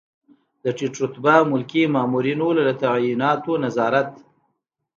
[0.63, 4.11] د ټیټ رتبه ملکي مامورینو له تعیناتو نظارت.